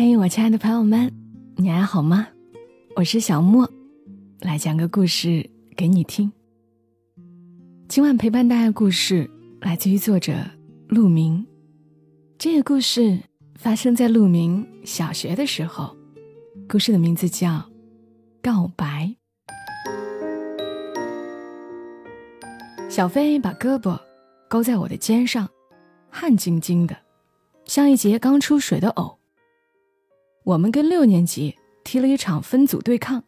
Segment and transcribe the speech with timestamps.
[0.00, 1.12] 嘿，我亲爱的朋友们，
[1.56, 2.28] 你还好吗？
[2.94, 3.68] 我是小莫，
[4.38, 6.30] 来讲个故事给你听。
[7.88, 9.28] 今晚陪伴大家的故事
[9.60, 10.34] 来自于作者
[10.86, 11.44] 陆明。
[12.38, 13.18] 这个故事
[13.56, 15.96] 发生在陆明小学的时候，
[16.68, 17.48] 故事的名字叫
[18.40, 19.12] 《告白》。
[22.88, 23.98] 小飞把胳膊
[24.48, 25.48] 勾在我的肩上，
[26.08, 26.96] 汗津津的，
[27.64, 29.17] 像一节刚出水的藕。
[30.48, 33.22] 我们跟六年级踢了一场分组对抗，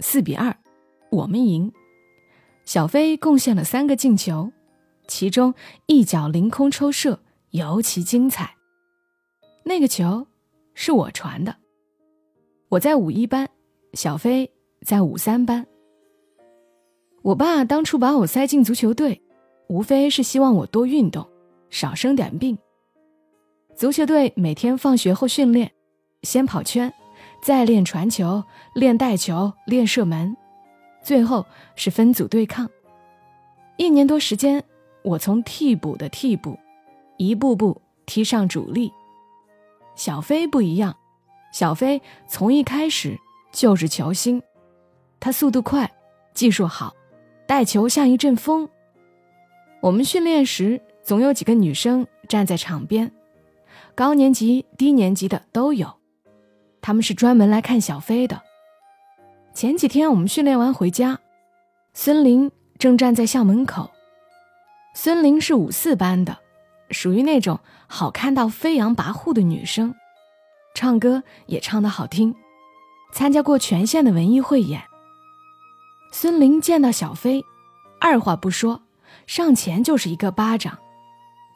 [0.00, 0.56] 四比二，
[1.10, 1.70] 我们赢。
[2.64, 4.50] 小飞贡献了三个进球，
[5.06, 5.52] 其中
[5.84, 8.54] 一脚凌空抽射尤其精彩。
[9.64, 10.26] 那个球
[10.72, 11.54] 是我传的。
[12.70, 13.46] 我在五一班，
[13.92, 15.66] 小飞在五三班。
[17.20, 19.20] 我爸当初把我塞进足球队，
[19.68, 21.28] 无非是希望我多运动，
[21.68, 22.56] 少生点病。
[23.76, 25.70] 足球队每天放学后训练。
[26.24, 26.92] 先跑圈，
[27.42, 28.42] 再练传球、
[28.74, 30.36] 练带球、练射门，
[31.02, 32.68] 最后是分组对抗。
[33.76, 34.64] 一年多时间，
[35.02, 36.58] 我从替补的替补，
[37.18, 38.92] 一步步踢上主力。
[39.94, 40.96] 小飞不一样，
[41.52, 43.18] 小飞从一开始
[43.52, 44.42] 就是球星，
[45.20, 45.92] 他速度快，
[46.32, 46.94] 技术好，
[47.46, 48.68] 带球像一阵风。
[49.80, 53.12] 我们训练时，总有几个女生站在场边，
[53.94, 55.94] 高年级、低年级的都有。
[56.86, 58.42] 他们是专门来看小飞的。
[59.54, 61.18] 前几天我们训练完回家，
[61.94, 63.90] 孙玲正站在校门口。
[64.94, 66.36] 孙玲是五四班的，
[66.90, 69.94] 属于那种好看到飞扬跋扈的女生，
[70.74, 72.34] 唱歌也唱得好听，
[73.14, 74.82] 参加过全县的文艺汇演。
[76.12, 77.42] 孙玲见到小飞，
[77.98, 78.82] 二话不说，
[79.26, 80.76] 上前就是一个巴掌，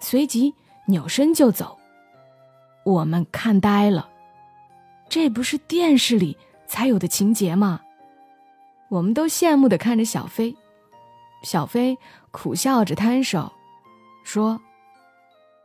[0.00, 0.54] 随即
[0.86, 1.76] 扭身就走。
[2.86, 4.08] 我们看呆了。
[5.08, 7.80] 这不是电视里才有的情节吗？
[8.90, 10.56] 我们都羡慕的看着小飞，
[11.42, 11.96] 小飞
[12.30, 13.52] 苦笑着摊手，
[14.24, 14.60] 说：“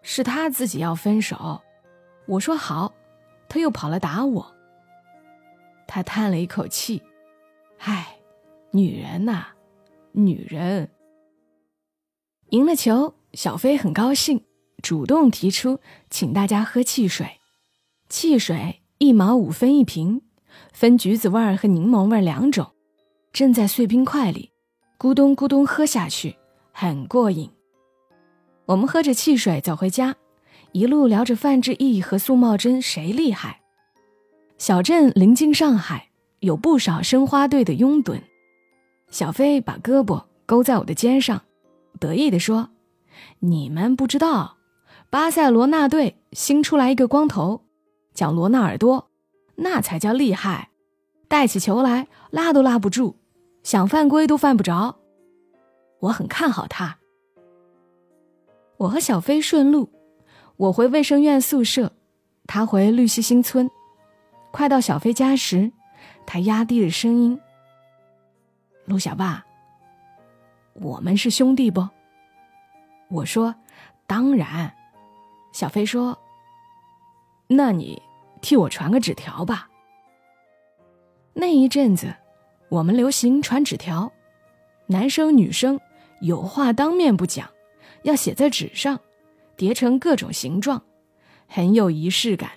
[0.02, 1.62] 是他自己要分手。”
[2.28, 2.94] 我说：“好。”
[3.50, 4.56] 他又跑来打我。
[5.88, 7.04] 他叹了一口气
[7.80, 8.18] ：“唉，
[8.72, 9.48] 女人呐，
[10.14, 10.90] 女人。”
[12.50, 14.46] 赢了球，小飞很高兴，
[14.82, 15.80] 主动提出
[16.10, 17.40] 请大家喝汽水，
[18.10, 18.83] 汽水。
[19.04, 20.22] 一毛五分一瓶，
[20.72, 22.68] 分橘子味儿和柠檬味儿两种，
[23.34, 24.54] 正在碎冰块里，
[24.98, 26.38] 咕咚咕咚喝下去，
[26.72, 27.52] 很过瘾。
[28.66, 30.16] 我们喝着汽水走回家，
[30.72, 33.60] 一路聊着范志毅和苏茂贞谁厉害。
[34.58, 36.08] 小镇临近上海，
[36.40, 38.22] 有不少申花队的拥趸。
[39.10, 41.42] 小飞把胳膊勾在我的肩上，
[42.00, 42.70] 得意地说
[43.40, 44.56] ：“你们不知道，
[45.10, 47.66] 巴塞罗那队新出来一个光头。”
[48.14, 49.10] 叫罗纳尔多，
[49.56, 50.70] 那才叫厉害，
[51.28, 53.16] 带起球来拉都拉不住，
[53.64, 55.00] 想犯规都犯不着。
[56.00, 56.98] 我很看好他。
[58.78, 59.90] 我和小飞顺路，
[60.58, 61.94] 我回卫生院宿舍，
[62.46, 63.70] 他回绿溪新村。
[64.52, 65.72] 快到小飞家时，
[66.26, 67.40] 他压低了声音
[68.86, 69.44] ：“陆小爸，
[70.74, 71.88] 我们是兄弟不？”
[73.10, 73.56] 我说
[74.06, 74.74] ：“当然。”
[75.54, 76.18] 小飞说。
[77.56, 78.02] 那你
[78.42, 79.70] 替我传个纸条吧。
[81.34, 82.16] 那一阵子，
[82.70, 84.12] 我们流行传纸条，
[84.88, 85.80] 男生女生
[86.22, 87.50] 有话当面不讲，
[88.04, 89.00] 要写在纸上，
[89.58, 90.84] 叠成各种形状，
[91.48, 92.52] 很有仪式感。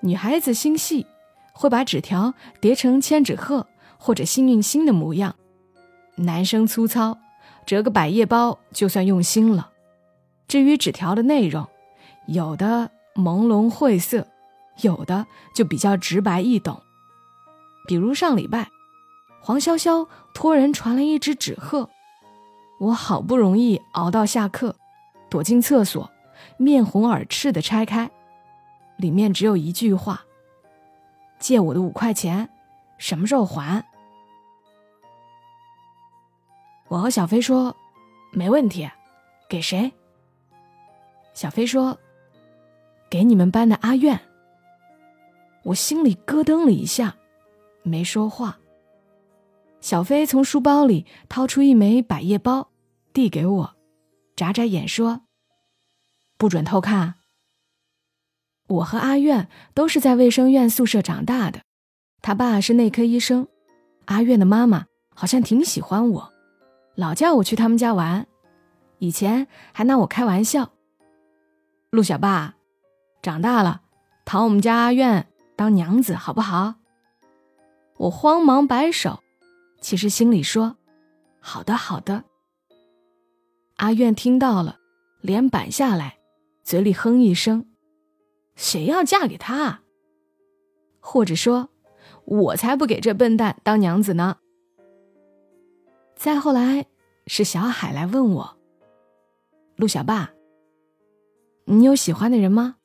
[0.00, 1.06] 女孩子心细，
[1.52, 5.32] 会把纸条叠成千纸鹤或者幸运星的模样；
[6.16, 7.18] 男生粗糙，
[7.64, 9.70] 折个百叶包就算用心了。
[10.46, 11.66] 至于纸条的内容，
[12.26, 12.90] 有的。
[13.14, 14.26] 朦胧晦涩，
[14.82, 16.82] 有的就比较直白易懂。
[17.86, 18.70] 比如上礼拜，
[19.40, 21.88] 黄潇潇托人传了一只纸鹤，
[22.80, 24.74] 我好不容易熬到下课，
[25.30, 26.10] 躲进厕所，
[26.56, 28.10] 面红耳赤的拆开，
[28.96, 30.24] 里面只有一句话
[31.38, 32.50] ：“借我的五块钱，
[32.98, 33.84] 什么时候还？”
[36.88, 37.76] 我和小飞说
[38.32, 38.90] ：“没问题，
[39.48, 39.92] 给谁？”
[41.32, 41.96] 小飞说。
[43.14, 44.20] 给你们班的阿苑，
[45.62, 47.14] 我心里咯噔了一下，
[47.84, 48.58] 没说话。
[49.80, 52.72] 小飞从书包里掏出一枚百叶包，
[53.12, 53.76] 递给我，
[54.34, 55.20] 眨眨眼说
[56.36, 57.14] ：“不准偷看。”
[58.66, 61.60] 我和阿苑都是在卫生院宿舍长大的，
[62.20, 63.46] 他爸是内科医生，
[64.06, 66.32] 阿苑的妈妈好像挺喜欢我，
[66.96, 68.26] 老叫我去他们家玩，
[68.98, 70.72] 以前还拿我开玩笑。
[71.90, 72.56] 陆小爸。
[73.24, 73.80] 长大了，
[74.26, 75.26] 讨我们家阿苑
[75.56, 76.74] 当娘子，好不好？”
[77.96, 79.22] 我慌忙摆手，
[79.80, 80.76] 其实心里说
[81.40, 82.24] ：“好的，好的。”
[83.76, 84.78] 阿苑听到了，
[85.22, 86.18] 脸板下来，
[86.62, 87.66] 嘴里哼一声
[88.56, 89.80] ：“谁要嫁给他？
[91.00, 91.70] 或者说，
[92.26, 94.36] 我才不给这笨蛋当娘子呢。”
[96.14, 96.84] 再后来，
[97.26, 98.58] 是小海来问我
[99.76, 100.32] ：“陆小爸，
[101.64, 102.76] 你有喜欢的人吗？”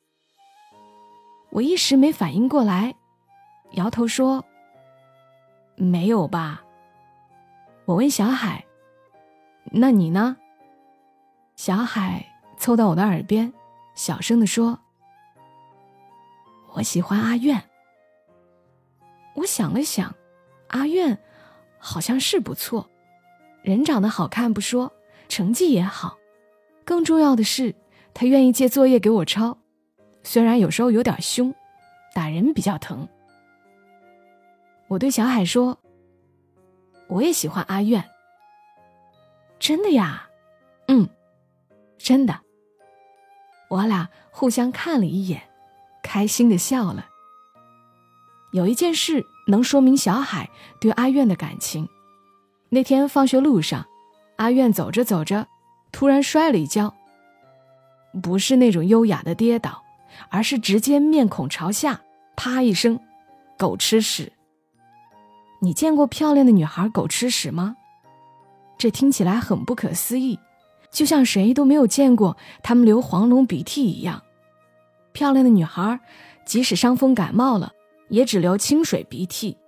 [1.50, 2.94] 我一时没反应过来，
[3.72, 4.44] 摇头说。
[5.76, 6.62] 没有吧？
[7.86, 8.64] 我问小海
[9.72, 10.36] ：“那你呢？”
[11.56, 12.26] 小海
[12.58, 13.52] 凑到我的耳边，
[13.94, 14.78] 小声的说
[16.74, 17.62] ：“我喜欢阿苑。”
[19.36, 20.14] 我想了想，
[20.68, 21.18] 阿苑
[21.78, 22.90] 好像是不错，
[23.62, 24.92] 人长得好看不说，
[25.28, 26.18] 成绩也好，
[26.84, 27.74] 更重要的是
[28.12, 29.56] 他愿意借作业给我抄，
[30.22, 31.54] 虽然有时候有点凶，
[32.14, 33.08] 打人比较疼。
[34.88, 35.78] 我对小海说
[37.08, 38.04] ：“我也喜欢阿苑。”
[39.58, 40.28] 真的呀？
[40.88, 41.08] 嗯，
[41.98, 42.40] 真的。
[43.68, 45.42] 我俩互相看了一眼，
[46.02, 47.06] 开心的笑了。
[48.52, 50.50] 有一件事能说明小海
[50.80, 51.88] 对阿苑的感情。
[52.70, 53.86] 那天放学路上，
[54.36, 55.46] 阿苑走着走着，
[55.92, 56.92] 突然摔了一跤。
[58.22, 59.84] 不是那种优雅的跌倒，
[60.28, 62.00] 而是直接面孔朝下，
[62.36, 63.00] 啪一声，
[63.58, 64.32] 狗吃屎。
[65.60, 67.76] 你见过漂亮的女孩狗吃屎吗？
[68.78, 70.38] 这听起来很不可思议，
[70.90, 74.22] 就像谁都没有见过她们流黄龙鼻涕一样。
[75.12, 76.00] 漂亮的女孩，
[76.46, 77.72] 即使伤风感冒了，
[78.08, 79.58] 也只流清水鼻涕。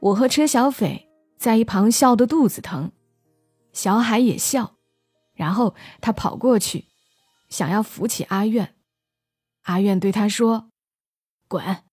[0.00, 1.08] 我和车小斐
[1.38, 2.92] 在一旁笑得肚子疼，
[3.72, 4.74] 小海也笑，
[5.34, 6.84] 然后他跑过去，
[7.48, 8.74] 想要扶起阿苑。
[9.70, 10.70] 阿苑对他说
[11.48, 11.84] ：“滚。”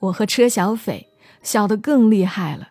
[0.00, 1.12] 我和车小斐。
[1.42, 2.70] 笑得更厉害了。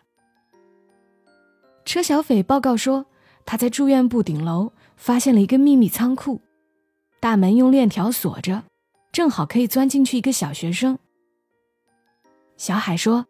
[1.86, 3.06] 车小斐报告说，
[3.46, 6.42] 他在住院部顶楼发现了一个秘密仓库，
[7.18, 8.64] 大门用链条锁着，
[9.12, 10.98] 正好可以钻进去一个小学生。
[12.58, 13.24] 小海说，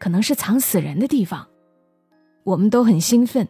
[0.00, 1.48] 可能是藏死人的地方。
[2.42, 3.46] 我们都很兴奋。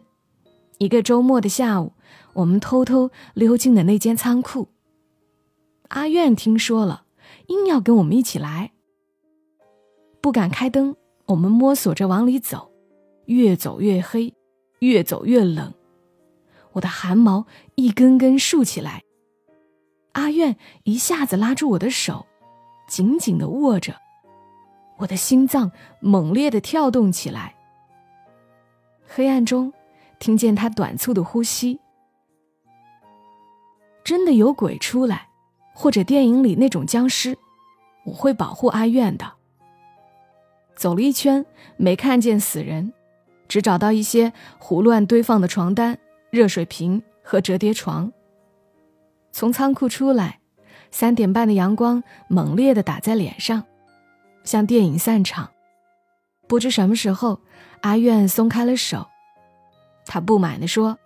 [0.77, 1.93] 一个周末的下午，
[2.33, 4.67] 我们偷偷溜进了那间仓库。
[5.89, 7.05] 阿苑听说了，
[7.47, 8.71] 硬要跟我们一起来，
[10.21, 10.95] 不敢开灯。
[11.25, 12.71] 我们摸索着往里走，
[13.25, 14.33] 越走越黑，
[14.79, 15.73] 越走越冷，
[16.71, 17.45] 我的汗毛
[17.75, 19.03] 一根根竖起来。
[20.13, 22.25] 阿苑一下子拉住我的手，
[22.87, 23.95] 紧紧的握着，
[24.97, 25.71] 我的心脏
[26.01, 27.55] 猛烈的跳动起来。
[29.07, 29.71] 黑暗中，
[30.17, 31.79] 听见他短促的呼吸。
[34.03, 35.28] 真的有鬼出来，
[35.81, 37.37] 或者电影里那种僵尸，
[38.03, 39.31] 我会保护阿苑的。
[40.75, 41.45] 走了一圈，
[41.77, 42.91] 没看见死人，
[43.47, 45.97] 只找到一些胡乱堆放的床单、
[46.31, 48.11] 热水瓶和折叠床。
[49.31, 50.41] 从仓库出来，
[50.91, 53.63] 三点半的阳光猛烈地打在脸上，
[54.43, 55.49] 像电影散场。
[56.45, 57.39] 不知什么时候，
[57.83, 59.07] 阿苑松开了手，
[60.05, 60.99] 他不满地说：“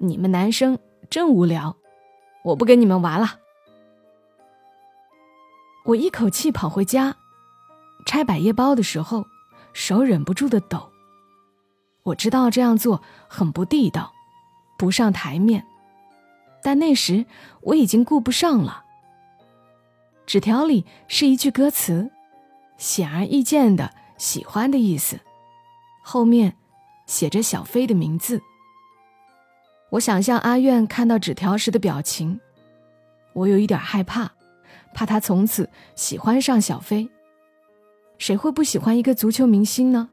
[0.00, 0.78] 你们男生
[1.10, 1.76] 真无聊，
[2.42, 3.40] 我不跟你们玩了。”
[5.84, 7.16] 我一口气跑回家。
[8.06, 9.26] 拆百叶包的时候，
[9.72, 10.90] 手忍不住的抖。
[12.02, 14.12] 我知道这样做很不地道，
[14.78, 15.64] 不上台面，
[16.62, 17.24] 但那时
[17.62, 18.84] 我已经顾不上了。
[20.26, 22.10] 纸条里是一句歌词，
[22.76, 25.20] 显而易见的喜欢的意思，
[26.02, 26.56] 后面
[27.06, 28.42] 写着小飞的名字。
[29.90, 32.40] 我想象阿苑看到纸条时的表情，
[33.32, 34.30] 我有一点害怕，
[34.94, 37.10] 怕他从此喜欢上小飞。
[38.16, 40.08] 谁会不喜欢一个足球明星呢？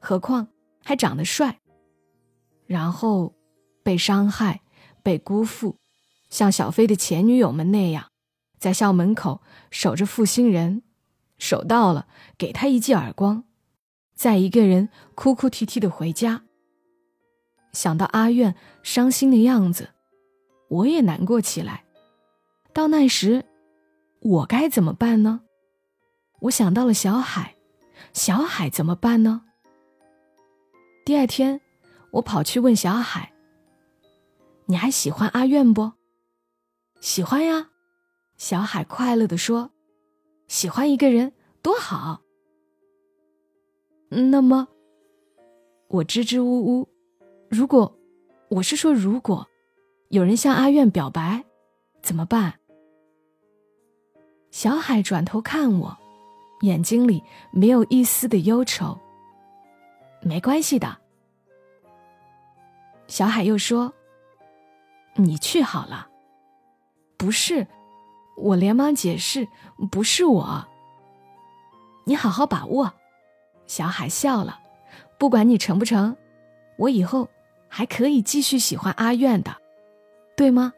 [0.00, 0.48] 何况
[0.82, 1.60] 还长得帅。
[2.66, 3.34] 然后
[3.84, 4.62] 被伤害、
[5.02, 5.76] 被辜负，
[6.30, 8.06] 像小飞的前女友们那样，
[8.58, 10.82] 在校门口守着负心人，
[11.38, 13.44] 守到了给他一记耳光，
[14.16, 16.42] 再一个人哭哭啼啼的回家。
[17.72, 19.90] 想到阿苑伤心的样子，
[20.68, 21.84] 我也难过起来。
[22.72, 23.44] 到那时，
[24.26, 25.42] 我该怎么办呢？
[26.40, 27.56] 我想到了小海，
[28.12, 29.42] 小海怎么办呢？
[31.04, 31.60] 第二天，
[32.10, 33.32] 我跑去问小海
[34.66, 35.92] ：“你还喜欢阿苑不
[37.00, 37.70] ？”“喜欢呀。”
[38.36, 39.70] 小海快乐的说
[40.48, 42.22] ：“喜欢一个人多好。”
[44.10, 44.66] 那么，
[45.86, 46.88] 我支支吾吾
[47.48, 47.96] ：“如果，
[48.48, 49.46] 我是说如果，
[50.08, 51.44] 有人向阿苑表白，
[52.02, 52.58] 怎么办？”
[54.56, 55.98] 小海转头看我，
[56.62, 58.98] 眼睛里没有一丝的忧愁。
[60.22, 60.96] 没关系的。
[63.06, 63.92] 小海又说
[65.16, 66.08] ：“你去好了。”
[67.18, 67.66] 不是，
[68.34, 69.46] 我连忙解释
[69.92, 70.66] ：“不是我。”
[72.04, 72.94] 你好好把握。
[73.66, 74.58] 小海笑了，
[75.18, 76.16] 不管你成不成，
[76.78, 77.28] 我以后
[77.68, 79.54] 还可以继续喜欢阿苑的，
[80.34, 80.72] 对吗？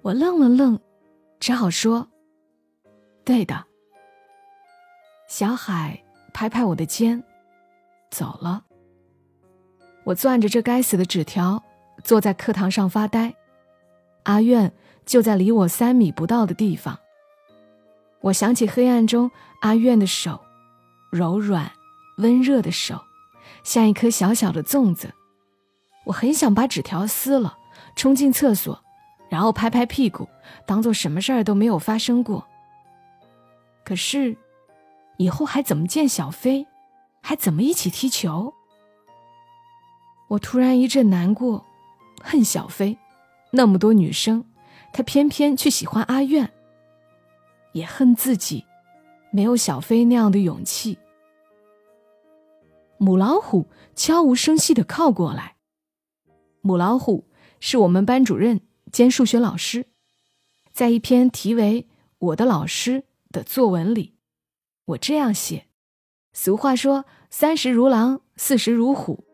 [0.00, 0.80] 我愣了愣，
[1.38, 2.08] 只好说
[3.24, 3.64] ：“对的。”
[5.28, 6.02] 小海
[6.32, 7.22] 拍拍我的肩，
[8.10, 8.64] 走了。
[10.04, 11.62] 我攥着这该死的纸条，
[12.04, 13.34] 坐在课堂上发呆。
[14.22, 14.72] 阿苑
[15.04, 16.98] 就在离我三米不到的地方。
[18.20, 20.40] 我想起黑暗中阿苑的手，
[21.10, 21.70] 柔软、
[22.18, 23.00] 温热的手，
[23.62, 25.12] 像一颗小小的粽子。
[26.06, 27.58] 我很想把纸条撕了，
[27.96, 28.82] 冲进厕所，
[29.36, 30.26] 然后拍拍屁股，
[30.64, 32.42] 当做什么事儿都没有发生过。
[33.84, 34.34] 可是，
[35.18, 36.66] 以后还怎么见小飞，
[37.20, 38.54] 还怎么一起踢球？
[40.28, 41.62] 我突然一阵难过，
[42.22, 42.96] 恨小飞，
[43.50, 44.42] 那么多女生，
[44.90, 46.50] 他偏偏去喜欢阿苑。
[47.72, 48.64] 也恨自己，
[49.30, 50.98] 没有小飞那样的勇气。
[52.96, 55.56] 母老虎悄无声息的靠过来。
[56.62, 57.28] 母老虎
[57.60, 58.62] 是我们班主任
[58.92, 59.86] 兼数学老师，
[60.72, 61.82] 在一篇题为
[62.18, 63.00] 《我的老师》
[63.30, 64.14] 的作文里，
[64.86, 65.66] 我这样写：
[66.32, 69.24] 俗话说“三十如狼，四十如虎”，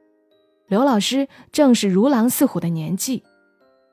[0.66, 3.22] 刘老师正是如狼似虎的年纪，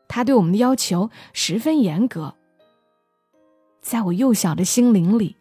[0.07, 2.35] 他对我们的要求十分严格。
[3.81, 5.35] 在我幼小的心灵里，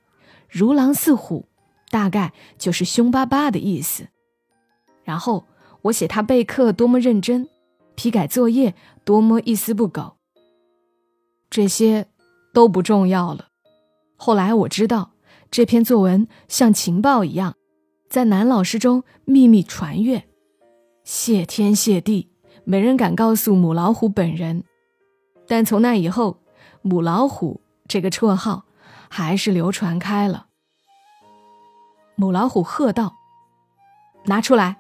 [0.49, 1.49] 如狼似虎，
[1.91, 4.09] 大概就是凶巴巴的意思。
[5.05, 5.47] 然后
[5.83, 7.49] 我写他备课多么认真，
[7.99, 10.19] 批改作业多么一丝不苟。
[11.51, 12.07] 这些
[12.55, 13.49] 都不重要了。
[14.17, 15.11] 后来我知道，
[15.51, 17.57] 这篇作文像情报一样，
[18.09, 20.29] 在男老师中秘密传阅。
[21.03, 22.31] 谢天谢地，
[22.63, 24.63] 没人敢告诉母老虎本人。
[25.49, 26.39] 但从那以后，
[26.83, 27.61] 母老虎。
[27.89, 28.67] 这个绰号
[29.09, 30.49] 还是流传开了。
[32.17, 33.15] 母老虎喝道
[34.29, 34.77] ：“拿出来！”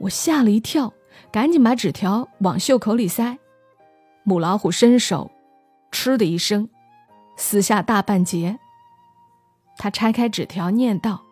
[0.00, 0.92] 我吓了一跳，
[1.34, 3.40] 赶紧把纸条往袖口里塞。
[4.22, 5.32] 母老虎伸手，
[5.90, 6.70] 嗤的一声，
[7.36, 8.60] 撕下大半截。
[9.76, 11.24] 他拆开纸条，念道：“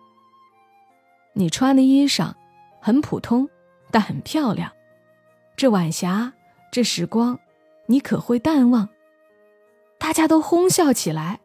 [1.35, 2.33] 你穿的衣裳
[2.81, 3.49] 很普通，
[3.93, 4.73] 但很漂亮。
[5.55, 6.33] 这晚霞，
[6.73, 7.39] 这时光，
[7.87, 8.89] 你可会淡忘？”
[10.01, 11.39] 大家都哄笑起来，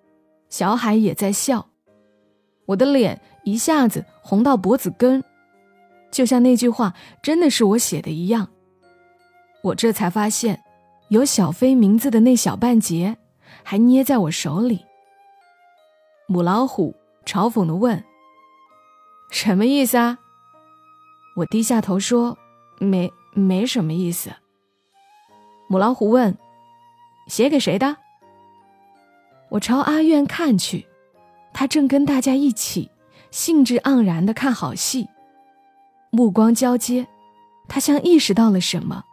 [0.49, 1.69] 小海也在笑，
[2.65, 5.23] 我的脸一下子红到脖子根，
[6.11, 8.49] 就像那句话真的是我写的一样。
[9.63, 10.63] 我这才发现，
[11.09, 13.17] 有小飞名字的那小半截
[13.63, 14.85] 还捏在我手里。
[16.27, 16.95] 母老虎
[17.25, 18.03] 嘲讽的问
[19.31, 20.19] ：“什么意思啊？”
[21.37, 22.37] 我低下头说
[22.79, 24.31] ：“没，没什么意思。”
[25.69, 26.37] 母老虎问
[27.27, 27.97] ：“写给谁的？”
[29.51, 30.87] 我朝阿苑看去，
[31.53, 32.91] 他正跟大家一起
[33.31, 35.07] 兴致盎然的看好戏，
[36.09, 37.07] 目光交接，
[37.67, 39.03] 他像意识到了什么，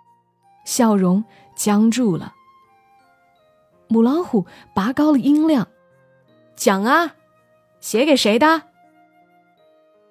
[0.65, 1.25] 笑容
[1.57, 2.35] 僵住了。
[3.89, 5.69] 母老虎拔高了音量
[6.57, 7.17] ：“讲啊，
[7.81, 8.63] 写给谁的？”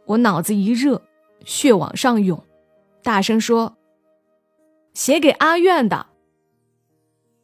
[0.05, 1.01] 我脑子一热，
[1.45, 2.45] 血往上涌，
[3.01, 3.77] 大声说
[4.93, 6.07] ：“写给阿苑的。”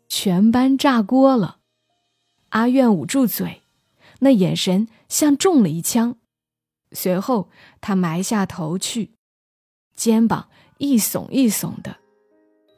[0.08, 1.58] 全班炸锅了。
[2.50, 3.62] 阿苑捂住嘴，
[4.20, 6.18] 那眼神像中了一枪。
[6.92, 9.14] 随后，他埋下头去，
[10.00, 11.98] 肩膀一耸一耸的，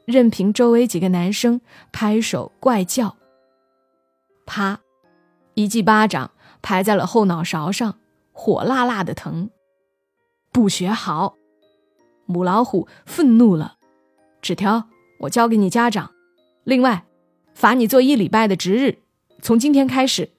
[0.04, 1.60] 任凭周围几个男生
[1.92, 3.16] 拍手怪叫。
[4.44, 4.80] 啪，
[5.54, 8.00] 一记巴掌拍在了后脑勺上，
[8.32, 9.50] 火辣辣的疼。
[10.50, 11.36] 不学好，
[12.26, 13.76] 母老虎愤怒了。
[14.40, 14.88] 纸条
[15.20, 16.10] 我交给你家长，
[16.64, 17.04] 另外，
[17.54, 18.98] 罚你做一礼拜的值日。
[19.40, 20.32] 从今天开始，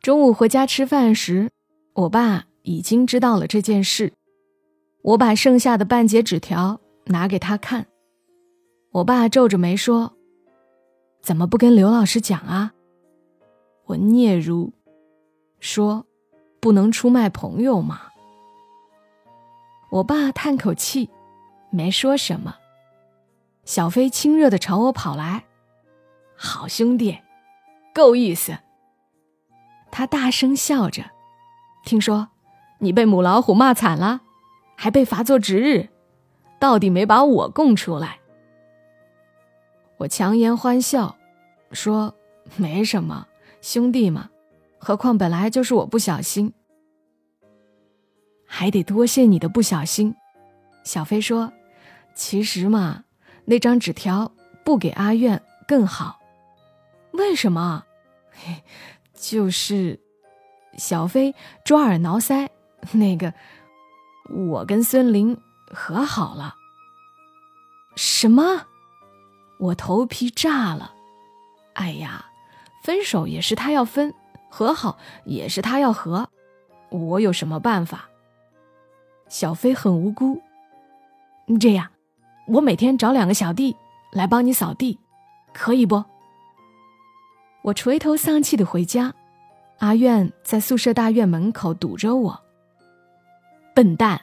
[0.00, 1.52] 中午回家吃饭时，
[1.92, 4.14] 我爸已经知道了这件事。
[5.02, 7.86] 我把剩下的半截纸条拿给他看，
[8.92, 10.14] 我爸皱着眉说
[11.20, 12.72] ：“怎么不跟刘老师讲啊？”
[13.86, 14.72] 我嗫嚅
[15.58, 16.06] 说
[16.60, 18.02] ：“不能出卖朋友嘛。”
[19.90, 21.10] 我爸叹口气，
[21.70, 22.56] 没说什么。
[23.64, 25.44] 小飞亲热的朝我跑来
[26.36, 27.18] ：“好兄弟。”
[27.92, 28.56] 够意思。
[29.90, 31.04] 他大声笑着，
[31.84, 32.28] 听说
[32.78, 34.22] 你被母老虎骂惨了，
[34.82, 35.90] 还被罚做值日，
[36.58, 38.18] 到底没把我供出来。
[39.98, 41.16] 我强颜欢笑，
[41.70, 42.12] 说
[42.56, 43.28] 没什么，
[43.60, 44.28] 兄弟嘛，
[44.78, 46.52] 何况本来就是我不小心，
[48.44, 50.16] 还得多谢你的不小心。
[50.82, 51.52] 小飞说
[52.16, 53.04] ：“其实嘛，
[53.44, 54.32] 那张纸条
[54.64, 56.18] 不给阿苑更好。
[57.12, 57.84] 为什么？
[58.32, 58.64] 嘿
[59.14, 60.00] 就是。”
[60.76, 62.48] 小飞抓耳挠腮，
[62.90, 63.32] 那个，
[64.32, 65.36] 我跟孙林
[65.70, 66.56] 和好了。
[67.94, 68.66] 什么？
[69.58, 70.94] 我头皮炸了。
[71.74, 72.26] 哎呀，
[72.82, 74.14] 分手也是他要分，
[74.50, 76.28] 和好也是他要和，
[76.90, 78.08] 我有什么办法？
[79.28, 80.42] 小飞很无辜。
[81.60, 81.90] 这样，
[82.48, 83.76] 我每天找两个小弟
[84.12, 84.98] 来帮你扫地，
[85.52, 86.04] 可以不？
[87.62, 89.14] 我垂头丧气的回家。
[89.78, 92.40] 阿苑在宿舍大院门口堵着我。
[93.74, 94.22] 笨蛋！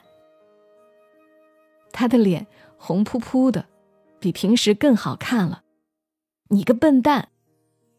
[1.92, 3.66] 他的脸红扑扑的，
[4.18, 5.62] 比平时更好看了。
[6.48, 7.28] 你个笨蛋，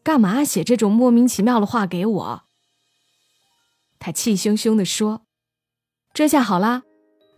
[0.02, 2.42] 干嘛写这种莫名其妙的话给我？
[3.98, 5.22] 他气汹汹地说
[6.12, 6.82] ：“这下好啦，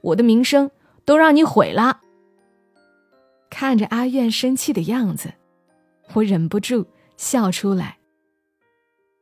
[0.01, 0.71] 我的名声
[1.05, 2.01] 都让你毁了。”
[3.51, 5.35] 看着阿苑生气的样子，
[6.15, 7.99] 我忍不住笑出来。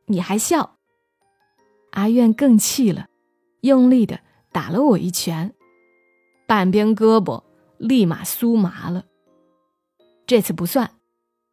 [0.07, 0.77] 你还笑？
[1.91, 3.09] 阿苑更气了，
[3.63, 4.21] 用力的
[4.53, 5.55] 打了我一拳，
[6.47, 7.43] 半边胳膊
[7.79, 9.07] 立马酥麻了。
[10.27, 10.99] 这次不算，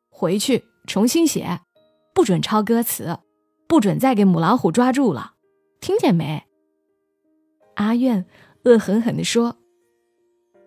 [0.10, 1.62] 回去重新写，
[2.14, 3.20] 不准抄歌词，
[3.68, 5.36] 不准再给母老虎抓住了，
[5.80, 6.44] 听见没？
[7.76, 8.26] 阿苑
[8.66, 9.58] 恶狠狠地说：“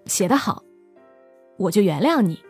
[0.06, 0.64] 写得好，
[1.58, 2.42] 我就原谅你。”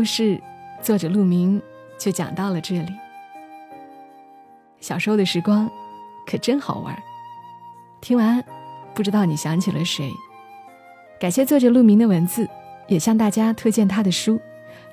[0.00, 0.40] 故事
[0.80, 1.60] 作者陆明
[1.98, 2.90] 就讲到了这里。
[4.80, 5.70] 小时候的时光
[6.26, 6.98] 可真好玩，
[8.00, 8.42] 听完
[8.94, 10.10] 不知道你想起了谁？
[11.20, 12.48] 感谢作者陆明的文字，
[12.88, 14.36] 也向大家推荐他的书《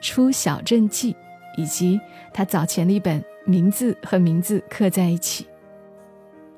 [0.01, 1.13] 出小镇记》，
[1.55, 2.01] 以及
[2.33, 5.45] 他早前的一本《名字和名字刻在一起》。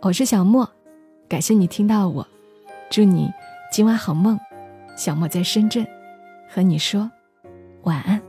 [0.01, 0.67] 我是小莫，
[1.27, 2.27] 感谢你听到我，
[2.89, 3.31] 祝你
[3.71, 4.39] 今晚好梦。
[4.97, 5.85] 小莫在深圳。
[6.51, 7.11] 和你说
[7.83, 8.19] 晚安。